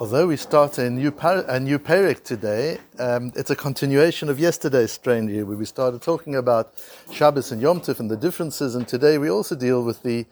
Although 0.00 0.28
we 0.28 0.36
start 0.36 0.78
a 0.78 0.88
new, 0.88 1.10
par- 1.10 1.44
a 1.48 1.58
new 1.58 1.76
parak 1.80 2.22
today, 2.22 2.78
um, 3.00 3.32
it's 3.34 3.50
a 3.50 3.56
continuation 3.56 4.28
of 4.28 4.38
yesterday's 4.38 4.92
strangely, 4.92 5.42
where 5.42 5.56
we 5.56 5.64
started 5.64 6.02
talking 6.02 6.36
about 6.36 6.72
Shabbos 7.10 7.50
and 7.50 7.60
Yom 7.60 7.80
Tov 7.80 7.98
and 7.98 8.08
the 8.08 8.16
differences, 8.16 8.76
and 8.76 8.86
today 8.86 9.18
we 9.18 9.28
also 9.28 9.56
deal 9.56 9.82
with 9.82 10.04
the 10.04 10.24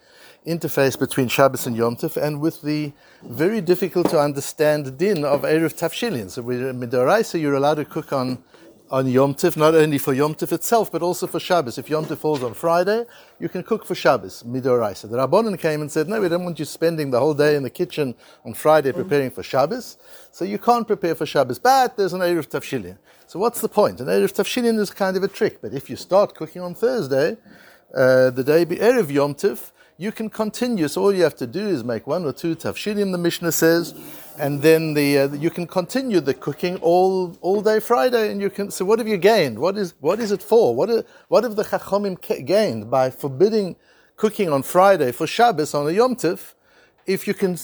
interface 0.45 0.97
between 0.97 1.27
Shabbos 1.27 1.67
and 1.67 1.75
Yom 1.75 1.97
Tov 1.97 2.15
and 2.15 2.39
with 2.39 2.61
the 2.61 2.93
very 3.23 3.59
difficult 3.59 4.09
to 4.11 4.21
understand 4.21 4.97
din 4.97 5.25
of 5.25 5.41
Erev 5.41 5.73
Tafshilin. 5.77 6.29
So, 6.29 6.43
with 6.43 6.61
Midoraisa, 6.61 7.37
you're 7.37 7.55
allowed 7.55 7.75
to 7.75 7.83
cook 7.83 8.13
on 8.13 8.41
on 8.89 9.07
Yom 9.07 9.33
Tif, 9.33 9.57
not 9.57 9.75
only 9.75 9.97
for 9.97 10.13
Yom 10.13 10.33
Tif 10.33 10.51
itself, 10.51 10.91
but 10.91 11.01
also 11.01 11.27
for 11.27 11.39
Shabbos. 11.39 11.77
If 11.77 11.89
Yom 11.89 12.05
Tif 12.05 12.17
falls 12.17 12.43
on 12.43 12.53
Friday, 12.53 13.05
you 13.39 13.49
can 13.49 13.63
cook 13.63 13.85
for 13.85 13.95
Shabbos, 13.95 14.43
Midoraisa. 14.43 15.09
The 15.09 15.17
Rabbanon 15.17 15.59
came 15.59 15.81
and 15.81 15.91
said, 15.91 16.07
no, 16.07 16.21
we 16.21 16.29
don't 16.29 16.43
want 16.43 16.59
you 16.59 16.65
spending 16.65 17.11
the 17.11 17.19
whole 17.19 17.33
day 17.33 17.55
in 17.55 17.63
the 17.63 17.69
kitchen 17.69 18.15
on 18.45 18.53
Friday 18.53 18.91
preparing 18.91 19.29
for 19.29 19.43
Shabbos, 19.43 19.97
so 20.31 20.45
you 20.45 20.57
can't 20.57 20.87
prepare 20.87 21.15
for 21.15 21.25
Shabbos, 21.25 21.59
but 21.59 21.97
there's 21.97 22.13
an 22.13 22.21
Erev 22.21 22.47
Tafshilin. 22.47 22.97
So 23.27 23.39
what's 23.39 23.59
the 23.59 23.69
point? 23.69 23.99
An 23.99 24.07
Erev 24.07 24.33
Tafshilin 24.33 24.79
is 24.79 24.91
kind 24.91 25.17
of 25.17 25.23
a 25.23 25.27
trick, 25.27 25.61
but 25.61 25.73
if 25.73 25.89
you 25.89 25.95
start 25.95 26.33
cooking 26.33 26.61
on 26.61 26.73
Thursday, 26.73 27.37
uh, 27.93 28.29
the 28.29 28.43
day 28.43 28.63
be 28.63 28.77
Erev 28.77 29.11
Yom 29.11 29.35
Tif, 29.35 29.71
you 29.97 30.11
can 30.11 30.29
continue. 30.29 30.87
So 30.87 31.01
all 31.01 31.13
you 31.13 31.23
have 31.23 31.35
to 31.37 31.47
do 31.47 31.67
is 31.67 31.83
make 31.83 32.05
one 32.07 32.23
or 32.23 32.31
two 32.31 32.55
tafshilim, 32.55 33.11
the 33.11 33.17
Mishnah 33.17 33.51
says, 33.51 33.95
and 34.39 34.61
then 34.61 34.93
the 34.93 35.19
uh, 35.19 35.27
you 35.33 35.49
can 35.49 35.67
continue 35.67 36.19
the 36.19 36.33
cooking 36.33 36.77
all 36.77 37.37
all 37.41 37.61
day 37.61 37.79
Friday, 37.79 38.31
and 38.31 38.41
you 38.41 38.49
can. 38.49 38.71
So 38.71 38.85
what 38.85 38.99
have 38.99 39.07
you 39.07 39.17
gained? 39.17 39.59
What 39.59 39.77
is 39.77 39.95
what 39.99 40.19
is 40.19 40.31
it 40.31 40.41
for? 40.41 40.75
What 40.75 40.89
are, 40.89 41.03
what 41.27 41.43
have 41.43 41.55
the 41.55 41.63
Chachomim 41.63 42.45
gained 42.45 42.89
by 42.89 43.09
forbidding 43.09 43.75
cooking 44.15 44.49
on 44.49 44.63
Friday 44.63 45.11
for 45.11 45.27
Shabbos 45.27 45.73
on 45.73 45.87
a 45.87 45.91
Yom 45.91 46.15
Tif? 46.15 46.53
If 47.05 47.27
you 47.27 47.33
can 47.33 47.57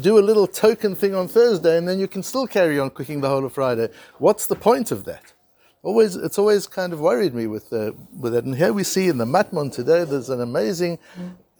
do 0.00 0.18
a 0.18 0.24
little 0.28 0.46
token 0.46 0.94
thing 0.94 1.14
on 1.14 1.26
Thursday, 1.26 1.78
and 1.78 1.88
then 1.88 1.98
you 1.98 2.08
can 2.08 2.22
still 2.22 2.46
carry 2.46 2.78
on 2.78 2.90
cooking 2.90 3.22
the 3.22 3.28
whole 3.28 3.44
of 3.44 3.52
Friday, 3.54 3.88
what's 4.18 4.46
the 4.46 4.54
point 4.54 4.90
of 4.92 5.04
that? 5.04 5.32
Always, 5.82 6.14
it's 6.14 6.38
always 6.38 6.66
kind 6.66 6.92
of 6.92 7.00
worried 7.00 7.34
me 7.34 7.46
with 7.46 7.72
uh, 7.72 7.92
with 8.18 8.34
that. 8.34 8.44
And 8.44 8.54
here 8.54 8.72
we 8.72 8.84
see 8.84 9.08
in 9.08 9.18
the 9.18 9.24
Matmon 9.24 9.72
today, 9.72 10.04
there's 10.04 10.30
an 10.30 10.40
amazing 10.40 10.98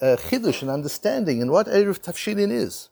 uh, 0.00 0.16
chidush 0.16 0.62
and 0.62 0.70
understanding 0.70 1.40
in 1.40 1.50
what 1.50 1.66
Erev 1.66 2.00
Tafshilin 2.00 2.50
is. 2.52 2.90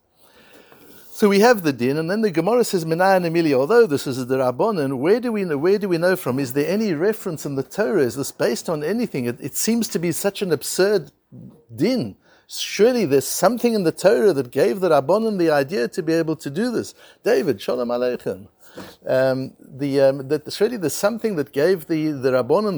So 1.12 1.28
we 1.28 1.40
have 1.40 1.62
the 1.62 1.72
din, 1.72 1.98
and 1.98 2.08
then 2.08 2.22
the 2.22 2.30
Gemara 2.30 2.64
says 2.64 2.84
Minay 2.84 3.16
and 3.16 3.54
Although 3.54 3.86
this 3.86 4.06
is 4.06 4.26
the 4.26 4.36
Rabbanon, 4.38 4.98
where 4.98 5.20
do 5.20 5.32
we 5.32 5.44
know? 5.44 5.58
Where 5.58 5.76
do 5.76 5.88
we 5.88 5.98
know 5.98 6.14
from? 6.14 6.38
Is 6.38 6.52
there 6.52 6.70
any 6.70 6.94
reference 6.94 7.44
in 7.44 7.56
the 7.56 7.64
Torah? 7.64 8.02
Is 8.02 8.14
this 8.14 8.32
based 8.32 8.70
on 8.70 8.84
anything? 8.84 9.26
It, 9.26 9.40
it 9.40 9.56
seems 9.56 9.88
to 9.88 9.98
be 9.98 10.12
such 10.12 10.40
an 10.40 10.52
absurd 10.52 11.10
din. 11.74 12.16
Surely 12.52 13.06
there's 13.06 13.28
something 13.28 13.74
in 13.74 13.84
the 13.84 13.92
Torah 13.92 14.32
that 14.32 14.50
gave 14.50 14.80
the 14.80 14.88
Rabbanon 14.88 15.38
the 15.38 15.50
idea 15.50 15.86
to 15.86 16.02
be 16.02 16.12
able 16.12 16.34
to 16.36 16.50
do 16.50 16.72
this. 16.72 16.94
David, 17.22 17.62
Shalom 17.62 17.90
Aleichem. 17.90 18.48
Um, 19.06 19.52
the, 19.60 20.00
um, 20.00 20.28
that 20.28 20.52
surely 20.52 20.76
there's 20.76 20.94
something 20.94 21.36
that 21.36 21.52
gave 21.52 21.86
the, 21.86 22.10
the 22.10 22.30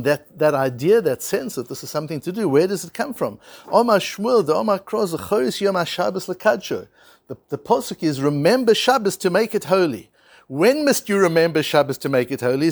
that, 0.05 0.39
that 0.39 0.55
idea, 0.55 1.01
that 1.01 1.23
sense 1.23 1.55
that 1.55 1.69
this 1.69 1.83
is 1.83 1.91
something 1.91 2.21
to 2.21 2.33
do. 2.33 2.49
Where 2.49 2.67
does 2.67 2.85
it 2.85 2.93
come 2.93 3.15
from? 3.15 3.39
Omar 3.69 3.99
Shmuel, 3.99 4.45
the 4.45 4.55
Omar 4.55 4.79
Kroz, 4.79 5.13
the 5.13 5.19
Choris 5.19 5.61
Yom 5.61 5.83
Shabbos 5.87 6.27
Lekadsho. 6.27 6.89
The, 7.29 7.37
the 7.49 7.59
posuk 7.59 8.03
is 8.03 8.21
remember 8.21 8.75
Shabbos 8.75 9.17
to 9.19 9.31
make 9.31 9.55
it 9.55 9.65
holy. 9.65 10.11
When 10.49 10.85
must 10.85 11.09
you 11.09 11.19
remember 11.19 11.63
Shabbos 11.63 11.99
to 11.99 12.09
make 12.09 12.31
it 12.31 12.41
holy? 12.41 12.71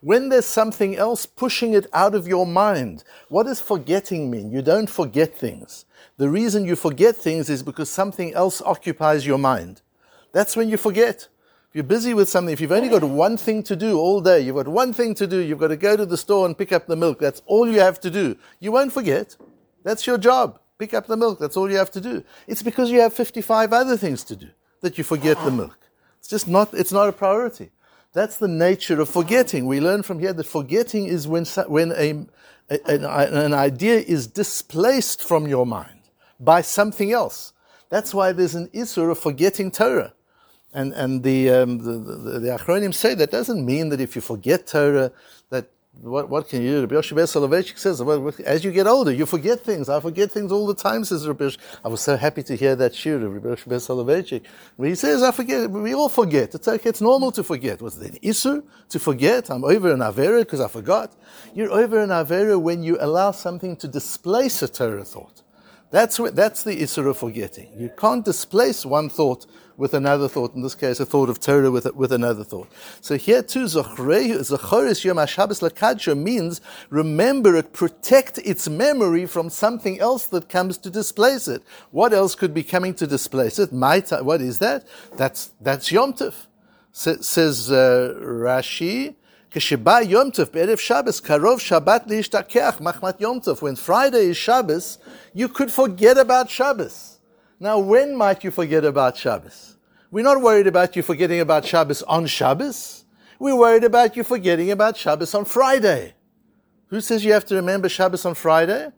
When 0.00 0.28
there's 0.28 0.46
something 0.46 0.96
else 0.96 1.26
pushing 1.26 1.74
it 1.74 1.86
out 1.92 2.14
of 2.14 2.26
your 2.26 2.46
mind. 2.46 3.04
What 3.28 3.46
does 3.46 3.60
forgetting 3.60 4.30
mean? 4.30 4.50
You 4.50 4.62
don't 4.62 4.88
forget 4.88 5.34
things. 5.34 5.84
The 6.16 6.28
reason 6.28 6.64
you 6.64 6.76
forget 6.76 7.16
things 7.16 7.50
is 7.50 7.62
because 7.62 7.90
something 7.90 8.32
else 8.34 8.62
occupies 8.62 9.26
your 9.26 9.38
mind. 9.38 9.82
That's 10.32 10.56
when 10.56 10.68
you 10.68 10.76
forget. 10.76 11.28
If 11.68 11.78
you're 11.78 11.84
busy 11.84 12.14
with 12.14 12.28
something, 12.28 12.52
if 12.52 12.60
you've 12.60 12.72
only 12.72 12.88
got 12.88 13.02
one 13.02 13.36
thing 13.36 13.62
to 13.64 13.74
do 13.74 13.98
all 13.98 14.20
day, 14.20 14.40
you've 14.40 14.56
got 14.56 14.68
one 14.68 14.92
thing 14.92 15.14
to 15.16 15.26
do, 15.26 15.38
you've 15.38 15.58
got 15.58 15.68
to 15.68 15.76
go 15.76 15.96
to 15.96 16.06
the 16.06 16.16
store 16.16 16.46
and 16.46 16.56
pick 16.56 16.72
up 16.72 16.86
the 16.86 16.96
milk, 16.96 17.18
that's 17.18 17.42
all 17.46 17.68
you 17.68 17.80
have 17.80 17.98
to 18.00 18.10
do. 18.10 18.36
You 18.60 18.72
won't 18.72 18.92
forget. 18.92 19.36
That's 19.82 20.06
your 20.06 20.18
job. 20.18 20.60
Pick 20.78 20.94
up 20.94 21.06
the 21.06 21.16
milk, 21.16 21.38
that's 21.38 21.56
all 21.56 21.70
you 21.70 21.76
have 21.76 21.90
to 21.92 22.00
do. 22.00 22.24
It's 22.46 22.62
because 22.62 22.90
you 22.90 23.00
have 23.00 23.12
55 23.12 23.72
other 23.72 23.96
things 23.96 24.24
to 24.24 24.36
do 24.36 24.48
that 24.80 24.98
you 24.98 25.04
forget 25.04 25.42
the 25.44 25.50
milk. 25.50 25.78
It's 26.18 26.28
just 26.28 26.48
not, 26.48 26.74
it's 26.74 26.92
not 26.92 27.08
a 27.08 27.12
priority. 27.12 27.70
That's 28.12 28.36
the 28.36 28.48
nature 28.48 29.00
of 29.00 29.08
forgetting. 29.08 29.66
We 29.66 29.80
learn 29.80 30.02
from 30.02 30.20
here 30.20 30.32
that 30.32 30.46
forgetting 30.46 31.06
is 31.06 31.28
when, 31.28 31.44
when 31.66 31.92
a, 31.92 32.26
an, 32.70 33.04
an 33.04 33.52
idea 33.52 33.96
is 33.98 34.26
displaced 34.26 35.22
from 35.22 35.46
your 35.46 35.66
mind 35.66 36.00
by 36.40 36.60
something 36.62 37.12
else. 37.12 37.52
That's 37.88 38.14
why 38.14 38.32
there's 38.32 38.54
an 38.54 38.70
issue 38.72 39.02
of 39.02 39.18
forgetting 39.18 39.70
Torah. 39.70 40.14
And, 40.72 40.92
and 40.92 41.22
the, 41.22 41.50
um, 41.50 41.78
the, 41.78 41.92
the, 41.98 42.40
the 42.40 42.92
say 42.92 43.14
that 43.14 43.30
doesn't 43.30 43.64
mean 43.64 43.90
that 43.90 44.00
if 44.00 44.16
you 44.16 44.22
forget 44.22 44.66
Torah, 44.66 45.12
that 45.50 45.70
what, 46.00 46.28
what 46.28 46.48
can 46.48 46.62
you 46.62 46.70
do? 46.72 46.80
Rabbi 46.82 46.94
Yoshua 46.96 47.24
Soloveitchik 47.24 47.78
says, 47.78 48.00
as 48.46 48.64
you 48.64 48.72
get 48.72 48.86
older, 48.86 49.12
you 49.12 49.26
forget 49.26 49.60
things. 49.60 49.88
I 49.88 50.00
forget 50.00 50.30
things 50.30 50.52
all 50.52 50.66
the 50.66 50.74
time, 50.74 51.04
says 51.04 51.26
Rabbi 51.26 51.50
I 51.84 51.88
was 51.88 52.00
so 52.00 52.16
happy 52.16 52.42
to 52.42 52.56
hear 52.56 52.76
that 52.76 52.94
shir 52.94 53.24
of 53.24 53.32
Rabbi 53.32 53.48
Yoshua 53.48 53.80
Soloveitchik. 53.80 54.42
He 54.78 54.94
says, 54.96 55.22
I 55.22 55.30
forget, 55.30 55.70
we 55.70 55.94
all 55.94 56.08
forget. 56.08 56.54
It's 56.54 56.68
okay, 56.68 56.88
it's 56.90 57.00
normal 57.00 57.32
to 57.32 57.44
forget. 57.44 57.80
Was 57.80 57.96
it 58.02 58.12
an 58.12 58.18
issue 58.22 58.62
to 58.88 58.98
forget? 58.98 59.50
I'm 59.50 59.64
over 59.64 59.92
an 59.92 60.00
Avera 60.00 60.40
because 60.40 60.60
I 60.60 60.68
forgot. 60.68 61.14
You're 61.54 61.72
over 61.72 62.00
an 62.00 62.10
Avera 62.10 62.60
when 62.60 62.82
you 62.82 62.98
allow 63.00 63.30
something 63.30 63.76
to 63.76 63.88
displace 63.88 64.62
a 64.62 64.68
Torah 64.68 65.04
thought. 65.04 65.43
That's, 65.94 66.16
that's 66.32 66.64
the 66.64 66.82
issue 66.82 67.08
of 67.08 67.18
forgetting. 67.18 67.70
You 67.78 67.88
can't 67.96 68.24
displace 68.24 68.84
one 68.84 69.08
thought 69.08 69.46
with 69.76 69.94
another 69.94 70.26
thought, 70.26 70.52
in 70.56 70.62
this 70.62 70.74
case, 70.74 70.98
a 70.98 71.06
thought 71.06 71.28
of 71.28 71.38
Torah 71.38 71.70
with, 71.70 71.86
with 71.94 72.10
another 72.10 72.42
thought. 72.42 72.68
So 73.00 73.16
here 73.16 73.44
too, 73.44 73.66
Zachoris 73.66 75.04
Yom 75.04 75.18
HaShabbos 75.18 75.62
Lakadsha 75.62 76.18
means 76.18 76.60
remember 76.90 77.54
it, 77.54 77.72
protect 77.72 78.38
its 78.38 78.68
memory 78.68 79.24
from 79.26 79.48
something 79.50 80.00
else 80.00 80.26
that 80.26 80.48
comes 80.48 80.78
to 80.78 80.90
displace 80.90 81.46
it. 81.46 81.62
What 81.92 82.12
else 82.12 82.34
could 82.34 82.52
be 82.52 82.64
coming 82.64 82.94
to 82.94 83.06
displace 83.06 83.60
it? 83.60 83.70
What 83.70 84.40
is 84.40 84.58
that? 84.58 84.88
That's, 85.16 85.52
that's 85.60 85.92
Yom 85.92 86.14
Tov. 86.14 86.34
says 86.90 87.70
uh, 87.70 88.18
Rashi, 88.20 89.14
כשבא 89.53 89.99
יום 90.01 90.29
טוב 90.29 90.49
בערב 90.53 90.77
Shabbos, 90.77 91.21
karov 91.21 91.59
Shabbat 91.69 92.03
להשתכח, 92.07 92.77
מחמת 92.81 93.21
יום 93.21 93.39
טוב. 93.39 93.59
When 93.59 93.75
Friday 93.75 94.31
is 94.31 94.37
Shabbos, 94.37 94.97
you 95.33 95.47
could 95.47 95.71
forget 95.71 96.17
about 96.17 96.49
Shabbos. 96.49 97.19
Now, 97.59 97.79
when 97.79 98.15
might 98.15 98.43
you 98.43 98.51
forget 98.51 98.85
about 98.85 99.17
Shabbos? 99.17 99.77
We're 100.11 100.23
not 100.23 100.41
worried 100.41 100.67
about 100.67 100.95
you 100.95 101.03
forgetting 101.03 101.39
about 101.39 101.65
Shabbos 101.65 102.03
on 102.03 102.25
Shabbos. 102.25 103.05
We're 103.39 103.55
worried 103.55 103.83
about 103.83 104.15
you 104.15 104.23
forgetting 104.23 104.71
about 104.71 104.97
Shabbos 104.97 105.33
on 105.33 105.45
Friday. 105.45 106.13
Who 106.87 107.01
says 107.01 107.25
you 107.25 107.33
have 107.33 107.45
to 107.45 107.55
remember 107.55 107.89
Shabbos 107.89 108.25
on 108.25 108.33
Friday? 108.33 108.91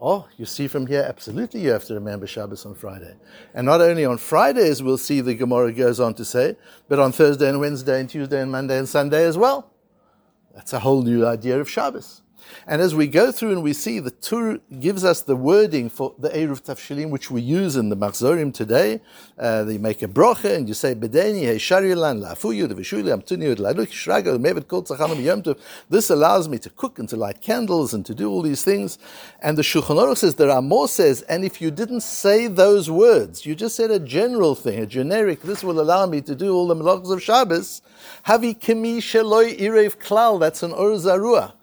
Oh, 0.00 0.28
you 0.36 0.46
see 0.46 0.68
from 0.68 0.86
here, 0.86 1.04
absolutely 1.08 1.60
you 1.60 1.70
have 1.70 1.84
to 1.86 1.94
remember 1.94 2.26
Shabbos 2.26 2.64
on 2.64 2.74
Friday. 2.74 3.14
And 3.52 3.66
not 3.66 3.80
only 3.80 4.04
on 4.04 4.18
Fridays, 4.18 4.80
we'll 4.80 4.98
see 4.98 5.20
the 5.20 5.34
Gemara 5.34 5.72
goes 5.72 5.98
on 5.98 6.14
to 6.14 6.24
say, 6.24 6.56
but 6.88 6.98
on 7.00 7.10
Thursday 7.10 7.48
and 7.48 7.58
Wednesday 7.58 8.00
and 8.00 8.08
Tuesday 8.08 8.40
and 8.40 8.52
Monday 8.52 8.78
and 8.78 8.88
Sunday 8.88 9.24
as 9.24 9.36
well. 9.36 9.71
That's 10.53 10.73
a 10.73 10.79
whole 10.79 11.03
new 11.03 11.25
idea 11.25 11.61
of 11.61 11.69
Shabbos. 11.69 12.22
And 12.65 12.81
as 12.81 12.95
we 12.95 13.07
go 13.07 13.31
through 13.31 13.51
and 13.51 13.63
we 13.63 13.73
see, 13.73 13.99
the 13.99 14.11
Tur 14.11 14.59
gives 14.79 15.03
us 15.03 15.21
the 15.21 15.35
wording 15.35 15.89
for 15.89 16.15
the 16.17 16.29
Eruv 16.29 16.61
Tafshilim, 16.61 17.09
which 17.09 17.29
we 17.29 17.41
use 17.41 17.75
in 17.75 17.89
the 17.89 17.97
Machzorim 17.97 18.53
today. 18.53 19.01
Uh, 19.37 19.63
they 19.63 19.77
make 19.77 20.01
a 20.01 20.07
brocha 20.07 20.55
and 20.55 20.67
you 20.67 20.73
say, 20.73 20.95
Bedeni, 20.95 21.43
Sharilan, 21.55 22.23
Lafuyu, 22.23 22.67
Vishuli, 22.67 23.13
Amtuni, 23.13 23.55
Laduk, 23.55 23.87
Shraga, 23.87 24.37
Mevet 24.37 24.67
Kol 24.67 24.83
Tzachanam 24.83 25.21
Yom 25.21 25.55
This 25.89 26.09
allows 26.09 26.47
me 26.47 26.57
to 26.59 26.69
cook 26.69 26.99
and 26.99 27.09
to 27.09 27.17
light 27.17 27.41
candles 27.41 27.93
and 27.93 28.05
to 28.05 28.15
do 28.15 28.29
all 28.29 28.41
these 28.41 28.63
things. 28.63 28.97
And 29.41 29.57
the 29.57 29.61
Shulchan 29.61 29.97
Aruch 29.97 30.17
says, 30.17 30.39
are 30.39 30.61
more 30.61 30.87
says, 30.87 31.21
and 31.23 31.43
if 31.43 31.61
you 31.61 31.71
didn't 31.71 32.01
say 32.01 32.47
those 32.47 32.89
words, 32.89 33.45
you 33.45 33.55
just 33.55 33.75
said 33.75 33.91
a 33.91 33.99
general 33.99 34.55
thing, 34.55 34.79
a 34.79 34.85
generic, 34.85 35.41
this 35.41 35.63
will 35.63 35.79
allow 35.79 36.05
me 36.05 36.21
to 36.21 36.35
do 36.35 36.53
all 36.53 36.67
the 36.67 36.75
melachos 36.75 37.11
of 37.11 37.21
Shabbos, 37.21 37.81
Havi 38.27 38.59
Kimi 38.59 38.99
Sheloi 38.99 39.59
Irev 39.59 39.97
Klal, 39.97 40.39
that's 40.39 40.63
an 40.63 40.71
Or 40.71 40.91
Zarua. 40.91 41.53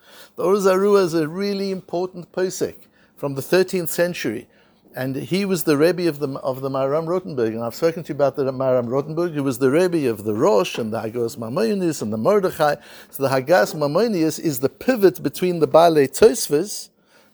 The 0.40 0.94
is 0.94 1.12
a 1.12 1.28
really 1.28 1.70
important 1.70 2.32
posek 2.32 2.76
from 3.14 3.34
the 3.34 3.42
13th 3.42 3.88
century. 3.88 4.48
And 4.96 5.14
he 5.14 5.44
was 5.44 5.64
the 5.64 5.76
Rebbe 5.76 6.08
of 6.08 6.18
the, 6.18 6.28
of 6.38 6.62
the 6.62 6.70
Maharam 6.70 7.06
Rothenburg. 7.06 7.52
And 7.52 7.62
I've 7.62 7.74
spoken 7.74 8.02
to 8.04 8.08
you 8.08 8.14
about 8.14 8.36
the 8.36 8.50
Maharam 8.50 8.88
Rothenburg. 8.88 9.34
He 9.34 9.40
was 9.40 9.58
the 9.58 9.70
Rebbe 9.70 10.08
of 10.08 10.24
the 10.24 10.32
Rosh 10.32 10.78
and 10.78 10.94
the 10.94 11.00
Hagos 11.00 11.36
Maimonios 11.36 12.00
and 12.00 12.10
the 12.10 12.16
Mordechai. 12.16 12.76
So 13.10 13.22
the 13.22 13.28
Hagos 13.28 13.74
Maimonios 13.74 14.40
is 14.40 14.60
the 14.60 14.70
pivot 14.70 15.22
between 15.22 15.58
the 15.58 15.68
Baalei 15.68 16.08
Tosfos, 16.08 16.88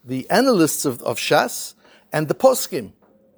the 0.04 0.28
analysts 0.28 0.84
of, 0.84 1.00
of 1.04 1.16
Shas, 1.16 1.74
and 2.12 2.26
the 2.26 2.34
Poskim, 2.34 2.90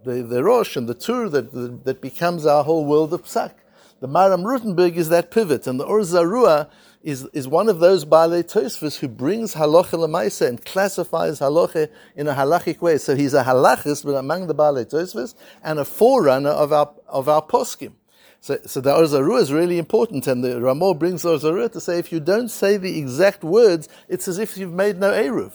the, 0.02 0.22
the 0.22 0.42
Rosh 0.42 0.76
and 0.76 0.88
the 0.88 0.94
Tur 0.94 1.28
that, 1.28 1.84
that 1.84 2.00
becomes 2.00 2.46
our 2.46 2.64
whole 2.64 2.86
world 2.86 3.12
of 3.12 3.24
Psak. 3.24 3.52
The 4.00 4.08
Maram 4.08 4.44
Rothenburg 4.44 4.96
is 4.96 5.10
that 5.10 5.30
pivot, 5.30 5.66
and 5.66 5.78
the 5.78 5.84
Or 5.84 6.00
Zarua 6.00 6.70
is, 7.02 7.24
is 7.32 7.46
one 7.46 7.68
of 7.68 7.78
those 7.78 8.04
Baalei 8.04 8.42
Tosfos 8.42 8.98
who 8.98 9.08
brings 9.08 9.54
halacha 9.54 9.98
lemaisa 9.98 10.48
and 10.48 10.64
classifies 10.64 11.40
halacha 11.40 11.88
in 12.16 12.26
a 12.26 12.34
halachic 12.34 12.80
way. 12.80 12.98
So 12.98 13.14
he's 13.14 13.34
a 13.34 13.44
halachist, 13.44 14.04
but 14.04 14.14
among 14.14 14.46
the 14.46 14.54
Baalei 14.54 14.84
Tosfos, 14.84 15.34
and 15.62 15.78
a 15.78 15.84
forerunner 15.84 16.50
of 16.50 16.72
our, 16.72 16.90
of 17.06 17.28
our 17.28 17.42
poskim. 17.42 17.92
So, 18.40 18.58
so 18.66 18.80
the 18.80 18.90
Orzarua 18.90 19.40
is 19.40 19.52
really 19.52 19.78
important, 19.78 20.26
and 20.26 20.44
the 20.44 20.60
Ramah 20.60 20.94
brings 20.94 21.24
Orzarua 21.24 21.72
to 21.72 21.80
say 21.80 21.98
if 21.98 22.12
you 22.12 22.20
don't 22.20 22.48
say 22.48 22.76
the 22.76 22.98
exact 22.98 23.42
words, 23.42 23.88
it's 24.08 24.28
as 24.28 24.38
if 24.38 24.56
you've 24.56 24.72
made 24.72 24.98
no 24.98 25.10
Eruv. 25.10 25.52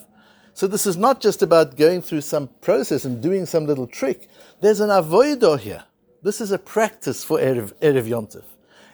So 0.53 0.67
this 0.67 0.85
is 0.85 0.97
not 0.97 1.19
just 1.19 1.41
about 1.41 1.77
going 1.77 2.01
through 2.01 2.21
some 2.21 2.47
process 2.61 3.05
and 3.05 3.21
doing 3.21 3.45
some 3.45 3.65
little 3.65 3.87
trick. 3.87 4.29
There's 4.61 4.79
an 4.79 4.89
avoido 4.89 5.59
here. 5.59 5.83
This 6.21 6.39
is 6.39 6.51
a 6.51 6.59
practice 6.59 7.23
for 7.23 7.39
Erev, 7.39 7.73
Erev 7.75 8.07
Yontif. 8.07 8.43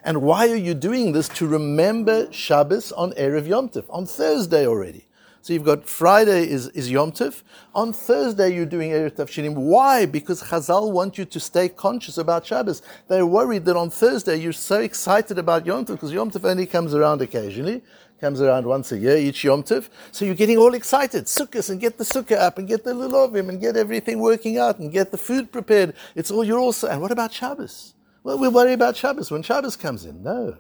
And 0.10 0.24
why 0.24 0.50
are 0.50 0.56
you 0.56 0.74
doing 0.74 1.12
this? 1.12 1.30
To 1.30 1.46
remember 1.46 2.34
Shabbos 2.34 2.92
on 2.94 3.12
Erev 3.12 3.46
Yom 3.46 3.70
Tov, 3.70 3.86
on 3.92 4.08
Thursday 4.08 4.66
already. 4.66 5.06
So 5.44 5.54
you've 5.54 5.64
got 5.64 5.88
Friday 5.88 6.50
is, 6.50 6.68
is 6.70 6.90
Yom 6.90 7.12
Tov. 7.12 7.44
On 7.76 7.94
Thursday 7.94 8.56
you're 8.56 8.66
doing 8.66 8.90
Erev 8.90 9.12
Tavshinim. 9.12 9.54
Why? 9.54 10.08
Because 10.08 10.42
Chazal 10.42 10.92
want 10.92 11.20
you 11.20 11.26
to 11.26 11.40
stay 11.40 11.70
conscious 11.70 12.18
about 12.18 12.44
Shabbos. 12.44 12.82
They're 13.08 13.28
worried 13.28 13.66
that 13.66 13.76
on 13.76 13.92
Thursday 13.92 14.38
you're 14.38 14.52
so 14.52 14.80
excited 14.80 15.38
about 15.38 15.68
Yom 15.68 15.86
Tov 15.86 15.92
because 15.98 16.12
Yom 16.12 16.32
Tov 16.32 16.44
only 16.44 16.66
comes 16.66 16.96
around 16.96 17.22
occasionally. 17.22 17.84
Comes 18.20 18.42
around 18.42 18.66
once 18.66 18.92
a 18.92 18.98
year, 18.98 19.16
each 19.16 19.44
Yom 19.44 19.62
Tov. 19.62 19.90
So 20.12 20.26
you're 20.26 20.34
getting 20.34 20.58
all 20.58 20.74
excited. 20.74 21.26
Sukkahs 21.26 21.70
and 21.70 21.80
get 21.80 22.00
the 22.00 22.04
sukkah 22.04 22.40
up 22.40 22.58
and 22.58 22.68
get 22.68 22.84
the 22.84 22.94
lulovim 22.94 23.48
and 23.48 23.62
get 23.62 23.78
everything 23.78 24.18
working 24.18 24.58
out 24.58 24.80
and 24.80 24.92
get 24.92 25.12
the 25.12 25.20
food 25.20 25.52
prepared. 25.52 25.94
It's 26.16 26.32
all, 26.32 26.44
you're 26.44 26.58
also, 26.58 26.88
and 26.88 27.00
what 27.00 27.12
about 27.12 27.32
Shabbos? 27.32 27.94
Well, 28.24 28.38
we 28.38 28.50
worry 28.50 28.74
about 28.74 28.98
Shabbos 28.98 29.32
when 29.32 29.44
Shabbos 29.44 29.76
comes 29.76 30.06
in. 30.06 30.24
No. 30.24 30.58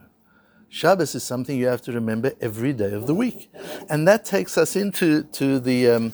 Shabbos 0.69 1.15
is 1.15 1.23
something 1.23 1.57
you 1.57 1.67
have 1.67 1.81
to 1.83 1.91
remember 1.91 2.31
every 2.39 2.73
day 2.73 2.93
of 2.93 3.05
the 3.07 3.15
week. 3.15 3.51
And 3.89 4.07
that 4.07 4.23
takes 4.23 4.57
us 4.57 4.75
into 4.75 5.23
to 5.23 5.59
the 5.59 5.89
um, 5.89 6.13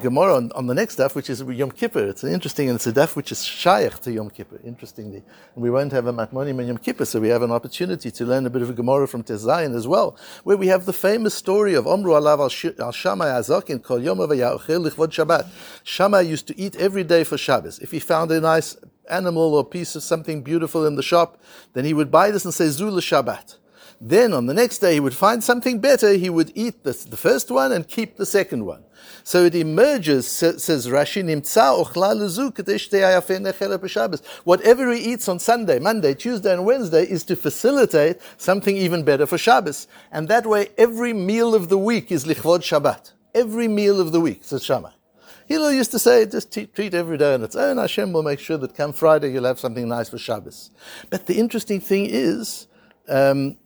Gemara 0.00 0.36
on, 0.36 0.52
on, 0.52 0.66
the 0.66 0.74
next 0.74 0.98
daf, 0.98 1.14
which 1.14 1.28
is 1.28 1.42
Yom 1.42 1.70
Kippur. 1.70 2.06
It's 2.06 2.22
interesting, 2.22 2.68
and 2.68 2.76
it's 2.76 2.86
a 2.86 2.92
daf 2.92 3.16
which 3.16 3.32
is 3.32 3.44
shaykh 3.44 3.98
to 4.00 4.12
Yom 4.12 4.30
Kippur, 4.30 4.60
interestingly. 4.64 5.22
And 5.54 5.62
we 5.62 5.70
won't 5.70 5.90
have 5.92 6.06
a 6.06 6.12
matmonim 6.12 6.60
in 6.60 6.68
Yom 6.68 6.78
Kippur, 6.78 7.04
so 7.04 7.18
we 7.18 7.28
have 7.28 7.42
an 7.42 7.50
opportunity 7.50 8.10
to 8.10 8.24
learn 8.24 8.46
a 8.46 8.50
bit 8.50 8.62
of 8.62 8.70
a 8.70 8.72
Gemara 8.72 9.08
from 9.08 9.22
Tezayin 9.22 9.74
as 9.74 9.88
well, 9.88 10.16
where 10.44 10.56
we 10.56 10.68
have 10.68 10.86
the 10.86 10.92
famous 10.92 11.34
story 11.34 11.74
of 11.74 11.86
Omru 11.86 12.20
Alav 12.20 12.38
al 12.78 12.92
Shammai 12.92 13.26
Azakin 13.26 13.82
Kol 13.82 14.02
Yom 14.02 14.18
Lichvod 14.18 15.08
Shabbat. 15.08 15.48
Shammai 15.82 16.20
used 16.20 16.46
to 16.46 16.58
eat 16.58 16.76
every 16.76 17.02
day 17.02 17.24
for 17.24 17.36
Shabbos. 17.36 17.78
If 17.80 17.90
he 17.90 17.98
found 17.98 18.30
a 18.32 18.40
nice 18.40 18.76
animal 19.10 19.54
or 19.54 19.64
piece 19.64 19.94
of 19.96 20.02
something 20.02 20.42
beautiful 20.42 20.86
in 20.86 20.96
the 20.96 21.02
shop, 21.02 21.40
then 21.72 21.84
he 21.84 21.94
would 21.94 22.10
buy 22.10 22.30
this 22.30 22.44
and 22.44 22.54
say 22.54 22.68
Zula 22.68 23.00
Shabbat. 23.00 23.56
Then 24.02 24.32
on 24.32 24.46
the 24.46 24.54
next 24.54 24.78
day 24.78 24.94
he 24.94 25.00
would 25.00 25.14
find 25.14 25.44
something 25.44 25.78
better, 25.78 26.14
he 26.14 26.30
would 26.30 26.52
eat 26.54 26.84
the, 26.84 26.92
the 26.92 27.18
first 27.18 27.50
one 27.50 27.70
and 27.70 27.86
keep 27.86 28.16
the 28.16 28.24
second 28.24 28.64
one. 28.64 28.84
So 29.24 29.44
it 29.44 29.54
emerges, 29.54 30.26
says 30.26 30.86
Rashi, 30.86 31.20
Whatever 34.44 34.92
he 34.92 35.00
eats 35.00 35.28
on 35.28 35.38
Sunday, 35.38 35.78
Monday, 35.78 36.14
Tuesday, 36.14 36.52
and 36.52 36.64
Wednesday 36.64 37.04
is 37.04 37.24
to 37.24 37.36
facilitate 37.36 38.18
something 38.38 38.74
even 38.74 39.02
better 39.04 39.26
for 39.26 39.36
Shabbos. 39.36 39.86
And 40.10 40.28
that 40.28 40.46
way, 40.46 40.68
every 40.78 41.12
meal 41.12 41.54
of 41.54 41.68
the 41.68 41.78
week 41.78 42.10
is 42.10 42.24
lichvod 42.24 42.60
Shabbat. 42.60 43.12
Every 43.34 43.68
meal 43.68 44.00
of 44.00 44.12
the 44.12 44.20
week, 44.20 44.44
says 44.44 44.64
Shammai. 44.64 44.90
Hillel 45.50 45.72
used 45.72 45.90
to 45.90 45.98
say, 45.98 46.26
just 46.26 46.52
treat 46.52 46.94
every 46.94 47.18
day 47.18 47.34
on 47.34 47.42
its 47.42 47.56
own. 47.56 47.78
Hashem 47.78 48.12
will 48.12 48.22
make 48.22 48.38
sure 48.38 48.56
that 48.56 48.72
come 48.72 48.92
Friday 48.92 49.32
you'll 49.32 49.46
have 49.46 49.58
something 49.58 49.88
nice 49.88 50.08
for 50.08 50.16
Shabbos. 50.16 50.70
But 51.10 51.26
the 51.26 51.40
interesting 51.40 51.80
thing 51.80 52.06
is, 52.08 52.68
um, 53.08 53.56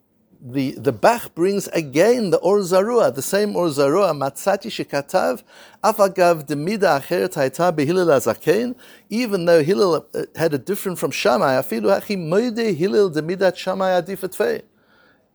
the, 0.40 0.70
the 0.78 0.92
Bach 0.92 1.34
brings 1.34 1.68
again 1.68 2.30
the 2.30 2.38
Or 2.38 2.60
Zarua, 2.60 3.14
the 3.14 3.20
same 3.20 3.54
Or 3.54 3.66
Zarua, 3.66 4.16
Matzati 4.16 4.70
Shekatav, 4.70 5.42
Afagav 5.82 6.46
Demida 6.46 7.02
Acheret 7.02 7.34
Haita 7.34 7.70
Behillel 7.76 8.08
Azaken, 8.16 8.74
even 9.10 9.44
though 9.44 9.62
Hillel 9.62 10.06
uh, 10.14 10.22
had 10.36 10.54
a 10.54 10.58
different 10.58 10.98
from 10.98 11.10
Shammai, 11.10 11.60
Afilu 11.60 12.00
Hachi 12.00 12.16
Moide 12.16 12.74
Hillel 12.74 13.10
Demidat 13.10 13.58
Shammai 13.58 14.00
Adifet 14.00 14.62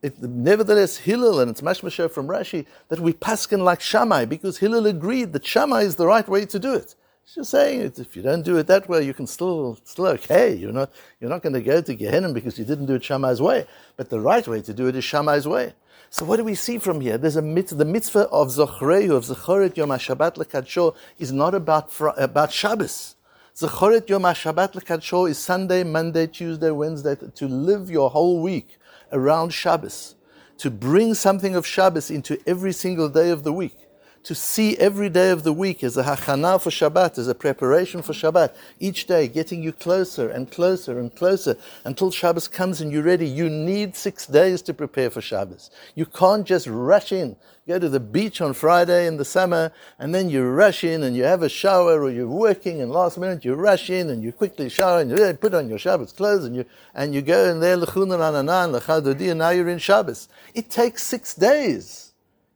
it, 0.01 0.22
nevertheless, 0.22 0.98
Hillel, 0.98 1.40
and 1.40 1.51
it's 1.51 1.62
mashmasher 1.62 2.10
from 2.10 2.28
Rashi, 2.28 2.66
that 2.88 3.00
we 3.00 3.13
paskin 3.13 3.60
like 3.60 3.81
Shammai, 3.81 4.25
because 4.25 4.57
Hillel 4.57 4.88
agreed 4.88 5.34
that 5.34 5.46
Shammai 5.46 5.81
is 5.81 5.96
the 5.96 6.07
right 6.07 6.28
way 6.28 6.46
to 6.46 6.60
do 6.60 6.74
it. 6.74 6.96
He's 7.25 7.36
just 7.36 7.51
saying 7.51 7.81
if 7.98 8.16
you 8.16 8.22
don't 8.22 8.44
do 8.44 8.57
it 8.57 8.68
that 8.68 8.90
way, 8.90 9.04
you 9.04 9.13
can 9.13 9.28
still, 9.28 9.78
still 9.84 10.07
okay. 10.07 10.56
You're 10.56 10.72
not, 10.72 10.92
you're 11.19 11.30
not 11.30 11.44
going 11.44 11.54
to 11.54 11.62
go 11.62 11.81
to 11.81 11.94
Gehenna 11.94 12.34
because 12.34 12.57
you 12.57 12.66
didn't 12.66 12.88
do 12.88 12.96
it 12.96 13.04
Shammai's 13.04 13.42
way. 13.42 13.68
But 13.98 14.10
the 14.10 14.19
right 14.19 14.48
way 14.48 14.62
to 14.62 14.74
do 14.74 14.88
it 14.88 14.96
is 14.96 15.04
Shammai's 15.04 15.48
way. 15.48 15.74
So 16.10 16.25
what 16.25 16.38
do 16.38 16.44
we 16.44 16.56
see 16.56 16.80
from 16.80 17.02
here? 17.02 17.19
There's 17.19 17.36
a 17.36 17.42
mitzvah, 17.42 17.75
the 17.75 17.86
mitzvah 17.86 18.28
of 18.30 18.48
Zochrehu, 18.48 19.12
of 19.12 19.25
Zochoret 19.25 19.78
Yom 19.78 19.90
HaShabbat 19.90 20.38
Lekadsho, 20.38 20.95
is 21.19 21.31
not 21.31 21.54
about, 21.54 21.94
about 22.18 22.52
Shabbos. 22.52 23.16
Zochoret 23.56 24.10
Yom 24.10 24.24
HaShabbat 24.24 24.74
Lekadsho 24.74 25.30
is 25.30 25.38
Sunday, 25.38 25.84
Monday, 25.84 26.25
Tuesday, 26.25 26.72
Wednesday, 26.72 27.16
to 27.36 27.48
live 27.48 27.92
your 27.92 28.10
whole 28.10 28.42
week 28.42 28.79
around 29.12 29.52
Shabbos, 29.52 30.16
to 30.58 30.70
bring 30.70 31.14
something 31.14 31.56
of 31.56 31.66
Shabbos 31.66 32.12
into 32.12 32.40
every 32.48 32.74
single 32.74 33.10
day 33.10 33.30
of 33.30 33.44
the 33.44 33.54
week, 33.54 33.78
to 34.24 34.36
see 34.36 34.77
every 34.77 35.10
day 35.10 35.31
of 35.31 35.44
the 35.44 35.54
week 35.54 35.83
as 35.83 35.98
a 35.98 36.04
hachana 36.04 36.62
for 36.62 36.69
Shabbat, 36.69 37.18
as 37.18 37.27
a 37.27 37.36
preparation 37.36 38.01
for 38.01 38.13
Shabbat, 38.13 38.56
each 38.80 39.07
day 39.07 39.27
getting 39.27 39.63
you 39.63 39.71
closer 39.71 40.30
and 40.30 40.51
closer 40.51 41.00
and 41.00 41.16
closer 41.16 41.56
until 41.86 42.12
Shabbos 42.12 42.48
comes 42.48 42.81
and 42.81 42.92
you're 42.92 43.04
ready. 43.04 43.27
You 43.27 43.50
need 43.50 43.95
six 43.95 44.25
days 44.25 44.62
to 44.63 44.74
prepare 44.74 45.10
for 45.10 45.21
Shabbos. 45.21 45.71
You 45.95 46.06
can't 46.06 46.45
just 46.45 46.68
rush 46.68 47.12
in 47.12 47.36
go 47.69 47.77
to 47.77 47.88
the 47.88 48.00
beach 48.00 48.42
on 48.42 48.51
Friday 48.51 49.06
in 49.06 49.18
the 49.18 49.24
summer, 49.24 49.71
and 50.00 50.13
then 50.13 50.27
you 50.27 50.44
rush 50.44 50.83
in 50.83 51.04
and 51.04 51.16
you 51.16 51.24
have 51.24 51.44
a 51.44 51.50
shower, 51.50 52.01
or 52.01 52.10
you're 52.10 52.27
working, 52.27 52.81
and 52.81 52.92
last 52.92 53.18
minute 53.19 53.45
you 53.45 53.54
rush 53.54 53.92
in 53.92 54.10
and 54.10 54.24
you 54.24 54.31
quickly 54.33 54.68
shower 54.69 55.01
and 55.01 55.12
you 55.12 55.24
eh, 55.24 55.33
put 55.33 55.54
on 55.54 55.69
your 55.69 55.77
Shabbos 55.77 56.12
clothes, 56.12 56.45
and 56.45 56.56
you 56.56 56.66
and 56.95 57.13
you 57.13 57.21
go 57.21 57.45
in 57.45 57.60
there 57.60 57.74
and 57.74 59.39
now 59.39 59.50
you're 59.51 59.69
in 59.69 59.77
Shabbos. 59.77 60.27
It 60.56 60.71
takes 60.71 61.04
six 61.04 61.36
days. 61.36 62.09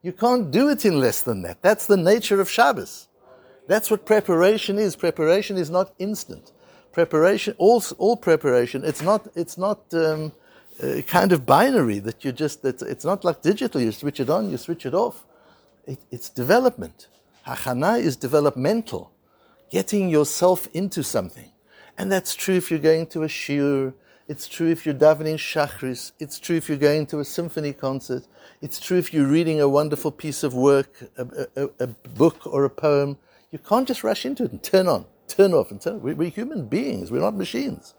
You 0.04 0.12
can't 0.12 0.52
do 0.52 0.70
it 0.70 0.86
in 0.86 1.00
less 1.00 1.22
than 1.22 1.42
that. 1.44 1.62
That's 1.62 1.88
the 1.88 1.98
nature 1.98 2.42
of 2.42 2.50
Shabbos. 2.50 3.08
That's 3.68 3.90
what 3.90 4.06
preparation 4.06 4.78
is. 4.78 4.98
Preparation 4.98 5.58
is 5.58 5.70
not 5.70 5.94
instant. 5.98 6.52
Preparation, 6.92 7.56
all, 7.58 7.82
all 7.98 8.18
preparation, 8.18 8.84
it's 8.84 9.02
not, 9.02 9.28
it's 9.34 9.58
not, 9.58 9.82
um, 9.94 10.32
uh, 10.82 11.02
kind 11.08 11.32
of 11.32 11.46
binary 11.46 12.00
that 12.00 12.24
you 12.24 12.32
just, 12.32 12.64
it's, 12.66 12.84
it's 12.84 13.06
not 13.06 13.24
like 13.24 13.42
digital, 13.42 13.82
you 13.82 13.92
switch 13.92 14.20
it 14.20 14.30
on, 14.30 14.52
you 14.52 14.58
switch 14.58 14.86
it 14.86 14.94
off. 14.94 15.26
It, 15.86 16.00
it's 16.12 16.30
development. 16.30 17.08
Hachana 17.48 18.00
is 18.00 18.16
developmental, 18.16 19.12
getting 19.72 20.10
yourself 20.10 20.68
into 20.74 21.04
something. 21.04 21.52
And 21.98 22.12
that's 22.12 22.36
true 22.36 22.56
if 22.56 22.70
you're 22.70 22.80
going 22.80 23.08
to 23.08 23.24
a 23.24 23.28
shiur, 23.28 23.94
it's 24.28 24.48
true 24.48 24.70
if 24.70 24.86
you're 24.86 24.96
davening 24.96 25.36
shachris, 25.36 26.14
it's 26.20 26.40
true 26.40 26.56
if 26.56 26.70
you're 26.70 26.78
going 26.78 27.06
to 27.08 27.20
a 27.20 27.26
symphony 27.26 27.74
concert, 27.74 28.24
it's 28.62 28.80
true 28.80 28.98
if 28.98 29.14
you're 29.14 29.28
reading 29.28 29.60
a 29.60 29.68
wonderful 29.68 30.12
piece 30.12 30.44
of 30.44 30.54
work, 30.54 31.10
a, 31.18 31.48
a, 31.58 31.70
a 31.80 31.88
book 31.88 32.48
or 32.48 32.64
a 32.64 32.70
poem. 32.70 33.18
You 33.52 33.60
can't 33.60 33.88
just 33.88 34.04
rush 34.04 34.26
into 34.26 34.46
it 34.46 34.52
and 34.52 34.64
turn 34.64 34.88
on, 34.88 35.06
turn 35.28 35.54
off, 35.54 35.72
and 35.72 35.82
turn. 35.82 36.02
We're 36.02 36.30
human 36.30 36.68
beings, 36.68 37.12
we're 37.12 37.20
not 37.20 37.36
machines 37.36 37.96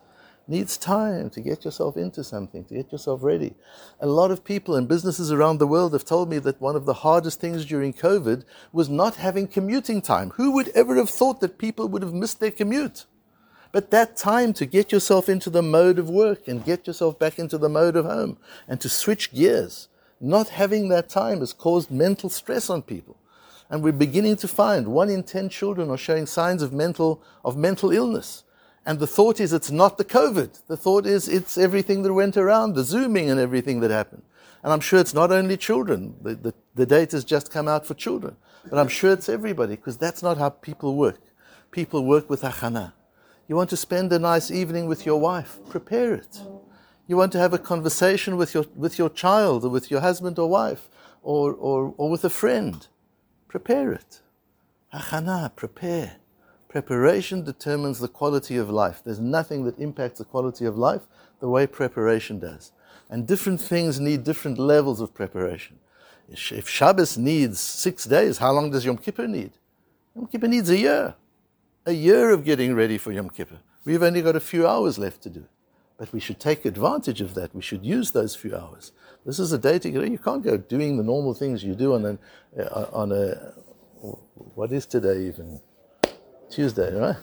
It 0.48 0.50
needs 0.52 0.78
time 0.78 1.28
to 1.30 1.40
get 1.42 1.64
yourself 1.64 1.96
into 1.98 2.24
something, 2.24 2.64
to 2.64 2.74
get 2.74 2.90
yourself 2.90 3.22
ready. 3.22 3.54
A 4.00 4.06
lot 4.06 4.30
of 4.30 4.44
people 4.44 4.76
and 4.76 4.88
businesses 4.88 5.30
around 5.30 5.58
the 5.58 5.66
world 5.66 5.92
have 5.92 6.06
told 6.06 6.30
me 6.30 6.38
that 6.40 6.60
one 6.60 6.74
of 6.74 6.86
the 6.86 6.94
hardest 6.94 7.38
things 7.38 7.66
during 7.66 7.92
COVID 7.92 8.44
was 8.72 8.88
not 8.88 9.16
having 9.16 9.46
commuting 9.46 10.00
time. 10.00 10.30
Who 10.30 10.52
would 10.52 10.68
ever 10.70 10.96
have 10.96 11.10
thought 11.10 11.40
that 11.40 11.58
people 11.58 11.88
would 11.88 12.02
have 12.02 12.14
missed 12.14 12.40
their 12.40 12.50
commute? 12.50 13.04
But 13.74 13.90
that 13.90 14.16
time 14.16 14.52
to 14.52 14.66
get 14.66 14.92
yourself 14.92 15.28
into 15.28 15.50
the 15.50 15.60
mode 15.60 15.98
of 15.98 16.08
work 16.08 16.46
and 16.46 16.64
get 16.64 16.86
yourself 16.86 17.18
back 17.18 17.40
into 17.40 17.58
the 17.58 17.68
mode 17.68 17.96
of 17.96 18.04
home 18.04 18.38
and 18.68 18.80
to 18.80 18.88
switch 18.88 19.34
gears, 19.34 19.88
not 20.20 20.50
having 20.50 20.90
that 20.90 21.08
time 21.08 21.40
has 21.40 21.52
caused 21.52 21.90
mental 21.90 22.30
stress 22.30 22.70
on 22.70 22.82
people. 22.82 23.16
And 23.68 23.82
we're 23.82 23.90
beginning 23.90 24.36
to 24.36 24.46
find 24.46 24.86
one 24.86 25.10
in 25.10 25.24
ten 25.24 25.48
children 25.48 25.90
are 25.90 25.96
showing 25.96 26.24
signs 26.26 26.62
of 26.62 26.72
mental, 26.72 27.20
of 27.44 27.56
mental 27.56 27.90
illness. 27.90 28.44
And 28.86 29.00
the 29.00 29.08
thought 29.08 29.40
is 29.40 29.52
it's 29.52 29.72
not 29.72 29.98
the 29.98 30.04
COVID. 30.04 30.68
The 30.68 30.76
thought 30.76 31.04
is 31.04 31.26
it's 31.26 31.58
everything 31.58 32.04
that 32.04 32.14
went 32.14 32.36
around, 32.36 32.74
the 32.74 32.84
Zooming 32.84 33.28
and 33.28 33.40
everything 33.40 33.80
that 33.80 33.90
happened. 33.90 34.22
And 34.62 34.72
I'm 34.72 34.78
sure 34.78 35.00
it's 35.00 35.14
not 35.14 35.32
only 35.32 35.56
children. 35.56 36.14
The, 36.22 36.36
the, 36.36 36.54
the 36.76 36.86
data 36.86 37.16
has 37.16 37.24
just 37.24 37.50
come 37.50 37.66
out 37.66 37.84
for 37.84 37.94
children. 37.94 38.36
But 38.70 38.78
I'm 38.78 38.86
sure 38.86 39.10
it's 39.10 39.28
everybody, 39.28 39.74
because 39.74 39.98
that's 39.98 40.22
not 40.22 40.38
how 40.38 40.50
people 40.50 40.94
work. 40.94 41.20
People 41.72 42.04
work 42.04 42.30
with 42.30 42.42
achana. 42.42 42.92
You 43.46 43.56
want 43.56 43.70
to 43.70 43.76
spend 43.76 44.12
a 44.12 44.18
nice 44.18 44.50
evening 44.50 44.86
with 44.86 45.04
your 45.04 45.20
wife, 45.20 45.58
prepare 45.68 46.14
it. 46.14 46.40
You 47.06 47.16
want 47.16 47.32
to 47.32 47.38
have 47.38 47.52
a 47.52 47.58
conversation 47.58 48.36
with 48.36 48.54
your, 48.54 48.64
with 48.74 48.98
your 48.98 49.10
child 49.10 49.64
or 49.64 49.68
with 49.68 49.90
your 49.90 50.00
husband 50.00 50.38
or 50.38 50.48
wife 50.48 50.88
or, 51.22 51.52
or, 51.52 51.94
or 51.96 52.10
with 52.10 52.24
a 52.24 52.30
friend, 52.30 52.86
prepare 53.48 53.92
it. 53.92 54.20
Achana, 54.92 55.54
prepare 55.54 56.16
Preparation 56.74 57.44
determines 57.44 58.00
the 58.00 58.08
quality 58.08 58.56
of 58.56 58.68
life. 58.68 59.00
There's 59.04 59.20
nothing 59.20 59.62
that 59.64 59.78
impacts 59.78 60.18
the 60.18 60.24
quality 60.24 60.64
of 60.64 60.76
life 60.76 61.02
the 61.38 61.48
way 61.48 61.68
preparation 61.68 62.40
does. 62.40 62.72
And 63.08 63.28
different 63.28 63.60
things 63.60 64.00
need 64.00 64.24
different 64.24 64.58
levels 64.58 65.00
of 65.00 65.14
preparation. 65.14 65.78
If 66.28 66.68
Shabbos 66.68 67.16
needs 67.16 67.60
six 67.60 68.06
days, 68.06 68.38
how 68.38 68.50
long 68.50 68.72
does 68.72 68.84
Yom 68.84 68.98
Kippur 68.98 69.28
need? 69.28 69.52
Yom 70.16 70.26
Kippur 70.26 70.48
needs 70.48 70.68
a 70.68 70.76
year. 70.76 71.14
A 71.86 71.92
year 71.92 72.30
of 72.30 72.44
getting 72.44 72.74
ready 72.74 72.96
for 72.96 73.12
Yom 73.12 73.28
Kippur. 73.28 73.58
We've 73.84 74.02
only 74.02 74.22
got 74.22 74.36
a 74.36 74.40
few 74.40 74.66
hours 74.66 74.98
left 74.98 75.20
to 75.24 75.28
do. 75.28 75.44
But 75.98 76.12
we 76.14 76.18
should 76.18 76.40
take 76.40 76.64
advantage 76.64 77.20
of 77.20 77.34
that. 77.34 77.54
We 77.54 77.60
should 77.60 77.84
use 77.84 78.10
those 78.12 78.34
few 78.34 78.56
hours. 78.56 78.92
This 79.26 79.38
is 79.38 79.52
a 79.52 79.58
day 79.58 79.78
to 79.78 79.90
get. 79.90 80.10
You 80.10 80.18
can't 80.18 80.42
go 80.42 80.56
doing 80.56 80.96
the 80.96 81.02
normal 81.02 81.34
things 81.34 81.62
you 81.62 81.74
do 81.74 81.94
on 81.94 82.06
a, 82.06 82.18
uh, 82.58 82.86
on 82.90 83.12
a 83.12 83.52
what 84.54 84.72
is 84.72 84.86
today 84.86 85.26
even 85.26 85.60
Tuesday, 86.50 86.94
right? 86.94 87.16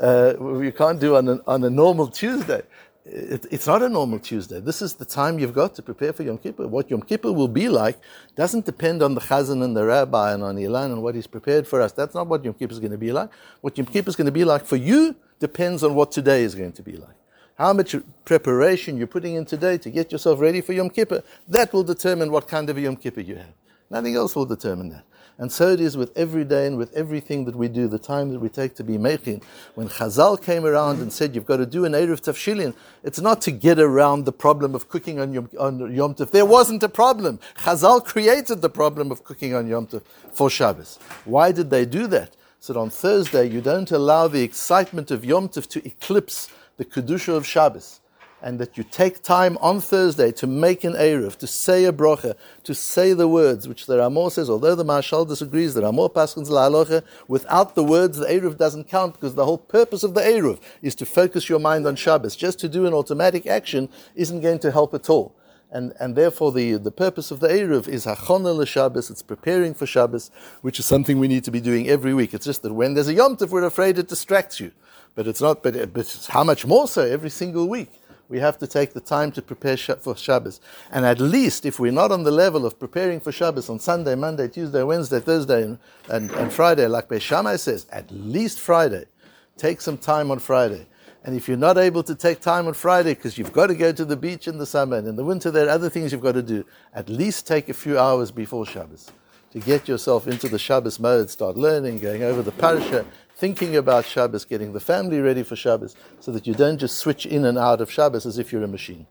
Uh, 0.00 0.34
you 0.60 0.72
can't 0.72 1.00
do 1.00 1.16
on 1.16 1.28
a, 1.28 1.40
on 1.46 1.64
a 1.64 1.70
normal 1.70 2.06
Tuesday. 2.06 2.62
It, 3.04 3.46
it's 3.50 3.66
not 3.66 3.82
a 3.82 3.88
normal 3.88 4.18
Tuesday. 4.18 4.60
This 4.60 4.80
is 4.80 4.94
the 4.94 5.04
time 5.04 5.38
you've 5.38 5.52
got 5.52 5.74
to 5.74 5.82
prepare 5.82 6.12
for 6.12 6.22
Yom 6.22 6.38
Kippur. 6.38 6.66
What 6.66 6.90
Yom 6.90 7.02
Kippur 7.02 7.32
will 7.32 7.48
be 7.48 7.68
like 7.68 7.98
doesn't 8.34 8.64
depend 8.64 9.02
on 9.02 9.14
the 9.14 9.20
chazan 9.20 9.62
and 9.62 9.76
the 9.76 9.84
rabbi 9.84 10.32
and 10.32 10.42
on 10.42 10.56
Ilan 10.56 10.86
and 10.86 11.02
what 11.02 11.14
he's 11.14 11.26
prepared 11.26 11.66
for 11.68 11.82
us. 11.82 11.92
That's 11.92 12.14
not 12.14 12.26
what 12.28 12.42
Yom 12.44 12.54
Kippur 12.54 12.72
is 12.72 12.80
going 12.80 12.92
to 12.92 12.98
be 12.98 13.12
like. 13.12 13.28
What 13.60 13.76
Yom 13.76 13.86
Kippur 13.86 14.08
is 14.08 14.16
going 14.16 14.26
to 14.26 14.32
be 14.32 14.44
like 14.44 14.64
for 14.64 14.76
you 14.76 15.14
depends 15.38 15.82
on 15.82 15.94
what 15.94 16.12
today 16.12 16.44
is 16.44 16.54
going 16.54 16.72
to 16.72 16.82
be 16.82 16.96
like. 16.96 17.16
How 17.56 17.72
much 17.74 17.94
preparation 18.24 18.96
you're 18.96 19.06
putting 19.06 19.34
in 19.34 19.44
today 19.44 19.76
to 19.78 19.90
get 19.90 20.10
yourself 20.10 20.40
ready 20.40 20.62
for 20.62 20.72
Yom 20.72 20.88
Kippur, 20.88 21.22
that 21.48 21.72
will 21.72 21.84
determine 21.84 22.32
what 22.32 22.48
kind 22.48 22.70
of 22.70 22.78
a 22.78 22.80
Yom 22.80 22.96
Kippur 22.96 23.20
you 23.20 23.36
have. 23.36 23.52
Nothing 23.90 24.16
else 24.16 24.34
will 24.34 24.46
determine 24.46 24.88
that. 24.88 25.04
And 25.36 25.50
so 25.50 25.68
it 25.72 25.80
is 25.80 25.96
with 25.96 26.16
every 26.16 26.44
day 26.44 26.66
and 26.66 26.78
with 26.78 26.92
everything 26.94 27.44
that 27.46 27.56
we 27.56 27.66
do, 27.66 27.88
the 27.88 27.98
time 27.98 28.32
that 28.32 28.38
we 28.38 28.48
take 28.48 28.74
to 28.76 28.84
be 28.84 28.96
making. 28.98 29.42
When 29.74 29.88
Chazal 29.88 30.40
came 30.40 30.64
around 30.64 31.00
and 31.00 31.12
said, 31.12 31.34
you've 31.34 31.46
got 31.46 31.56
to 31.56 31.66
do 31.66 31.84
an 31.84 31.92
Erev 31.92 32.20
Tafshilin, 32.20 32.74
it's 33.02 33.20
not 33.20 33.40
to 33.42 33.50
get 33.50 33.80
around 33.80 34.26
the 34.26 34.32
problem 34.32 34.74
of 34.74 34.88
cooking 34.88 35.18
on 35.18 35.32
Yom, 35.32 35.50
on 35.58 35.92
Yom 35.92 36.14
Tov. 36.14 36.30
There 36.30 36.46
wasn't 36.46 36.84
a 36.84 36.88
problem. 36.88 37.40
Chazal 37.58 38.04
created 38.04 38.62
the 38.62 38.70
problem 38.70 39.10
of 39.10 39.24
cooking 39.24 39.54
on 39.54 39.66
Yom 39.66 39.88
Tov 39.88 40.02
for 40.32 40.48
Shabbos. 40.48 40.98
Why 41.24 41.50
did 41.50 41.70
they 41.70 41.84
do 41.84 42.06
that? 42.08 42.36
So 42.60 42.72
that 42.72 42.78
on 42.78 42.90
Thursday, 42.90 43.48
you 43.48 43.60
don't 43.60 43.90
allow 43.90 44.28
the 44.28 44.42
excitement 44.42 45.10
of 45.10 45.24
Yom 45.24 45.48
Tov 45.48 45.66
to 45.68 45.84
eclipse 45.84 46.48
the 46.76 46.84
Kedusha 46.84 47.36
of 47.36 47.44
Shabbos 47.44 48.00
and 48.44 48.58
that 48.58 48.76
you 48.76 48.84
take 48.84 49.22
time 49.22 49.56
on 49.62 49.80
Thursday 49.80 50.30
to 50.30 50.46
make 50.46 50.84
an 50.84 50.92
Erev, 50.92 51.36
to 51.36 51.46
say 51.46 51.86
a 51.86 51.92
brocha, 51.92 52.34
to 52.62 52.74
say 52.74 53.14
the 53.14 53.26
words, 53.26 53.66
which 53.66 53.86
the 53.86 53.96
Ramah 53.96 54.30
says, 54.30 54.50
although 54.50 54.74
the 54.74 54.84
Mashal 54.84 55.26
disagrees, 55.26 55.72
the 55.72 55.80
Ramah 55.80 56.10
paskins 56.10 56.50
la 56.50 57.00
without 57.26 57.74
the 57.74 57.82
words, 57.82 58.18
the 58.18 58.26
Erev 58.26 58.58
doesn't 58.58 58.86
count 58.86 59.14
because 59.14 59.34
the 59.34 59.46
whole 59.46 59.56
purpose 59.56 60.02
of 60.02 60.12
the 60.12 60.20
Erev 60.20 60.60
is 60.82 60.94
to 60.96 61.06
focus 61.06 61.48
your 61.48 61.58
mind 61.58 61.86
on 61.86 61.96
Shabbos. 61.96 62.36
Just 62.36 62.58
to 62.58 62.68
do 62.68 62.84
an 62.84 62.92
automatic 62.92 63.46
action 63.46 63.88
isn't 64.14 64.42
going 64.42 64.58
to 64.58 64.70
help 64.70 64.92
at 64.92 65.08
all. 65.08 65.34
And, 65.70 65.94
and 65.98 66.14
therefore, 66.14 66.52
the, 66.52 66.74
the 66.74 66.92
purpose 66.92 67.30
of 67.30 67.40
the 67.40 67.48
Erev 67.48 67.88
is 67.88 68.04
Hachona 68.04 68.54
l'Shabbos, 68.54 69.10
it's 69.10 69.22
preparing 69.22 69.72
for 69.72 69.86
Shabbos, 69.86 70.30
which 70.60 70.78
is 70.78 70.84
something 70.84 71.18
we 71.18 71.28
need 71.28 71.44
to 71.44 71.50
be 71.50 71.62
doing 71.62 71.88
every 71.88 72.12
week. 72.12 72.34
It's 72.34 72.44
just 72.44 72.60
that 72.62 72.74
when 72.74 72.92
there's 72.92 73.08
a 73.08 73.14
Yom 73.14 73.38
Tov, 73.38 73.48
we're 73.48 73.64
afraid 73.64 73.98
it 73.98 74.08
distracts 74.08 74.60
you. 74.60 74.72
But 75.14 75.28
it's 75.28 75.40
not, 75.40 75.62
but, 75.62 75.94
but 75.94 76.28
how 76.28 76.44
much 76.44 76.66
more 76.66 76.88
so 76.88 77.02
every 77.02 77.30
single 77.30 77.68
week? 77.68 77.92
We 78.28 78.38
have 78.38 78.58
to 78.58 78.66
take 78.66 78.92
the 78.92 79.00
time 79.00 79.30
to 79.32 79.42
prepare 79.42 79.76
for 79.76 80.16
Shabbos. 80.16 80.60
And 80.90 81.04
at 81.04 81.20
least 81.20 81.66
if 81.66 81.78
we're 81.78 81.92
not 81.92 82.12
on 82.12 82.22
the 82.22 82.30
level 82.30 82.64
of 82.64 82.78
preparing 82.78 83.20
for 83.20 83.32
Shabbos 83.32 83.68
on 83.68 83.78
Sunday, 83.78 84.14
Monday, 84.14 84.48
Tuesday, 84.48 84.82
Wednesday, 84.82 85.20
Thursday, 85.20 85.62
and, 85.62 85.78
and, 86.08 86.30
and 86.32 86.52
Friday, 86.52 86.86
like 86.86 87.08
Beis 87.08 87.20
Shammai 87.20 87.56
says, 87.56 87.86
at 87.90 88.10
least 88.10 88.60
Friday, 88.60 89.04
take 89.56 89.80
some 89.80 89.98
time 89.98 90.30
on 90.30 90.38
Friday. 90.38 90.86
And 91.24 91.34
if 91.34 91.48
you're 91.48 91.56
not 91.56 91.78
able 91.78 92.02
to 92.02 92.14
take 92.14 92.40
time 92.40 92.66
on 92.66 92.74
Friday 92.74 93.14
because 93.14 93.38
you've 93.38 93.52
got 93.52 93.68
to 93.68 93.74
go 93.74 93.92
to 93.92 94.04
the 94.04 94.16
beach 94.16 94.46
in 94.46 94.58
the 94.58 94.66
summer 94.66 94.96
and 94.96 95.08
in 95.08 95.16
the 95.16 95.24
winter 95.24 95.50
there 95.50 95.66
are 95.66 95.70
other 95.70 95.88
things 95.88 96.12
you've 96.12 96.20
got 96.20 96.32
to 96.32 96.42
do, 96.42 96.66
at 96.92 97.08
least 97.08 97.46
take 97.46 97.68
a 97.70 97.74
few 97.74 97.98
hours 97.98 98.30
before 98.30 98.66
Shabbos 98.66 99.10
to 99.52 99.60
get 99.60 99.86
yourself 99.86 100.26
into 100.26 100.48
the 100.48 100.58
Shabbos 100.58 100.98
mode, 100.98 101.30
start 101.30 101.56
learning, 101.56 102.00
going 102.00 102.24
over 102.24 102.42
the 102.42 102.52
parasha, 102.52 103.06
thinking 103.36 103.76
about 103.76 104.04
Shabbos, 104.04 104.44
getting 104.44 104.72
the 104.72 104.80
family 104.80 105.20
ready 105.20 105.42
for 105.42 105.56
Shabbos, 105.56 105.94
so 106.20 106.32
that 106.32 106.46
you 106.46 106.54
don't 106.54 106.78
just 106.78 106.98
switch 106.98 107.26
in 107.26 107.44
and 107.44 107.58
out 107.58 107.80
of 107.80 107.90
Shabbos 107.90 108.26
as 108.26 108.38
if 108.38 108.52
you're 108.52 108.62
a 108.64 108.68
machine. 108.68 109.06